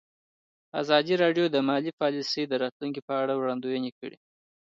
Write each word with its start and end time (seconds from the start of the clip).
ازادي 0.81 1.13
راډیو 1.23 1.45
د 1.51 1.57
مالي 1.67 1.91
پالیسي 2.01 2.43
د 2.47 2.53
راتلونکې 2.63 3.01
په 3.07 3.13
اړه 3.21 3.33
وړاندوینې 3.39 3.91
کړې. 3.99 4.17